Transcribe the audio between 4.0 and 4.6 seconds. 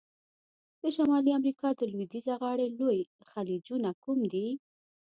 کوم دي؟